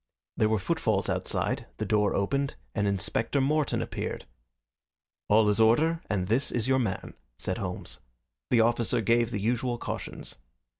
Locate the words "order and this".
5.67-6.51